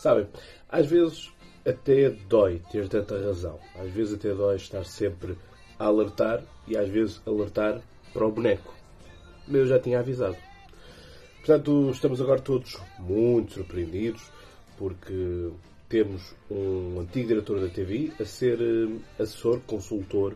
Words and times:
Sabem, 0.00 0.26
às 0.66 0.86
vezes 0.86 1.30
até 1.62 2.08
dói 2.08 2.62
ter 2.72 2.88
tanta 2.88 3.20
razão. 3.20 3.60
Às 3.78 3.90
vezes 3.90 4.14
até 4.14 4.32
dói 4.32 4.56
estar 4.56 4.82
sempre 4.86 5.36
a 5.78 5.84
alertar 5.84 6.42
e 6.66 6.74
às 6.74 6.88
vezes 6.88 7.20
alertar 7.26 7.82
para 8.10 8.26
o 8.26 8.32
boneco. 8.32 8.74
Mas 9.46 9.56
eu 9.56 9.66
já 9.66 9.78
tinha 9.78 9.98
avisado. 9.98 10.38
Portanto, 11.36 11.90
estamos 11.90 12.18
agora 12.18 12.40
todos 12.40 12.78
muito 12.98 13.52
surpreendidos 13.52 14.22
porque 14.78 15.50
temos 15.86 16.34
um 16.50 17.00
antigo 17.00 17.28
diretor 17.28 17.60
da 17.60 17.68
TVI 17.68 18.14
a 18.18 18.24
ser 18.24 18.58
eh, 18.58 19.22
assessor, 19.22 19.60
consultor 19.66 20.34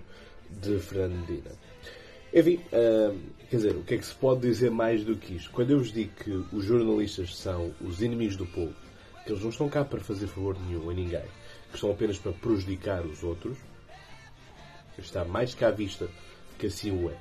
de 0.51 0.79
Fernando 0.79 1.21
Medina. 1.21 1.53
Enfim, 2.35 2.57
uh, 2.57 3.19
quer 3.49 3.57
dizer, 3.57 3.77
o 3.77 3.83
que 3.83 3.95
é 3.95 3.97
que 3.97 4.05
se 4.05 4.15
pode 4.15 4.43
dizer 4.43 4.71
mais 4.71 5.05
do 5.05 5.17
que 5.17 5.37
isto? 5.37 5.51
Quando 5.53 5.71
eu 5.71 5.79
vos 5.79 5.91
digo 5.91 6.11
que 6.17 6.31
os 6.55 6.65
jornalistas 6.65 7.35
são 7.35 7.73
os 7.81 8.03
inimigos 8.03 8.37
do 8.37 8.45
povo, 8.45 8.75
que 9.25 9.33
eles 9.33 9.43
não 9.43 9.51
estão 9.51 9.69
cá 9.69 9.85
para 9.85 10.01
fazer 10.01 10.27
favor 10.27 10.57
nenhum 10.61 10.91
a 10.91 10.95
ninguém, 10.95 11.25
que 11.71 11.75
estão 11.75 11.91
apenas 11.91 12.19
para 12.19 12.33
prejudicar 12.33 13.05
os 13.05 13.23
outros, 13.23 13.57
está 14.99 15.25
mais 15.25 15.55
que 15.55 15.65
à 15.65 15.71
vista 15.71 16.09
que 16.59 16.67
assim 16.67 16.91
o 16.91 17.11
é. 17.11 17.17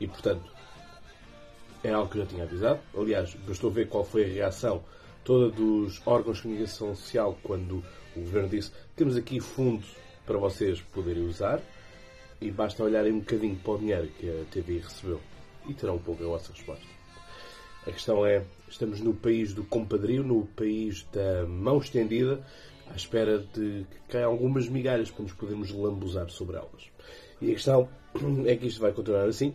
E, 0.00 0.06
portanto, 0.06 0.50
é 1.82 1.90
algo 1.90 2.10
que 2.10 2.18
eu 2.18 2.22
já 2.22 2.28
tinha 2.28 2.44
avisado. 2.44 2.80
Aliás, 2.96 3.34
bastou 3.46 3.70
ver 3.70 3.88
qual 3.88 4.04
foi 4.04 4.24
a 4.24 4.28
reação 4.28 4.82
toda 5.24 5.50
dos 5.50 6.00
órgãos 6.06 6.38
de 6.38 6.44
comunicação 6.44 6.94
social 6.94 7.38
quando 7.42 7.84
o 8.16 8.20
Governo 8.20 8.48
disse 8.48 8.72
temos 8.96 9.16
aqui 9.16 9.40
fundos 9.40 9.94
para 10.24 10.38
vocês 10.38 10.80
poderem 10.80 11.24
usar 11.24 11.60
e 12.40 12.50
basta 12.50 12.82
olharem 12.82 13.12
um 13.12 13.18
bocadinho 13.20 13.56
para 13.56 13.72
o 13.72 13.78
dinheiro 13.78 14.08
que 14.18 14.28
a 14.28 14.44
TV 14.50 14.78
recebeu 14.78 15.20
e 15.68 15.74
terão 15.74 15.96
um 15.96 15.98
pouco 15.98 16.24
a 16.24 16.28
vossa 16.28 16.52
resposta. 16.52 16.97
A 17.86 17.92
questão 17.92 18.24
é, 18.26 18.44
estamos 18.68 19.00
no 19.00 19.14
país 19.14 19.54
do 19.54 19.64
compadrio, 19.64 20.22
no 20.22 20.46
país 20.46 21.06
da 21.12 21.46
mão 21.46 21.78
estendida, 21.78 22.44
à 22.90 22.96
espera 22.96 23.38
de 23.38 23.86
que 23.90 23.98
caiam 24.08 24.30
algumas 24.30 24.68
migalhas 24.68 25.10
para 25.10 25.22
nos 25.22 25.32
podermos 25.32 25.70
lambuzar 25.72 26.28
sobre 26.30 26.56
elas. 26.56 26.90
E 27.40 27.50
a 27.50 27.54
questão 27.54 27.88
é 28.46 28.56
que 28.56 28.66
isto 28.66 28.80
vai 28.80 28.92
continuar 28.92 29.26
assim, 29.26 29.54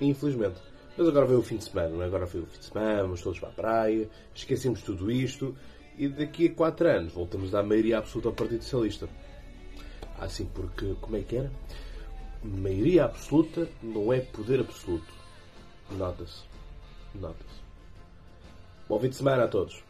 infelizmente. 0.00 0.60
Mas 0.96 1.08
agora 1.08 1.26
veio 1.26 1.40
o 1.40 1.42
fim 1.42 1.56
de 1.56 1.64
semana, 1.64 1.90
não 1.90 2.02
é? 2.02 2.06
Agora 2.06 2.26
foi 2.26 2.40
o 2.40 2.46
fim 2.46 2.58
de 2.58 2.64
semana, 2.64 3.02
vamos 3.02 3.20
todos 3.20 3.38
para 3.38 3.50
a 3.50 3.52
praia, 3.52 4.08
esquecemos 4.34 4.82
tudo 4.82 5.10
isto 5.10 5.54
e 5.98 6.08
daqui 6.08 6.46
a 6.46 6.54
4 6.54 6.88
anos 6.88 7.12
voltamos 7.12 7.54
à 7.54 7.62
maioria 7.62 7.98
absoluta 7.98 8.28
ao 8.28 8.34
Partido 8.34 8.62
Socialista. 8.62 9.08
Assim, 10.18 10.46
porque, 10.46 10.94
como 11.00 11.16
é 11.16 11.20
que 11.20 11.36
era? 11.36 11.50
maioria 12.46 13.04
absoluta 13.04 13.68
não 13.82 14.12
é 14.12 14.20
poder 14.20 14.60
absoluto. 14.60 15.12
Nota-se. 15.90 16.42
Nota-se. 17.20 17.60
Bom 18.88 19.00
fim 19.00 19.08
de 19.08 19.16
semana 19.16 19.44
a 19.44 19.48
todos. 19.48 19.82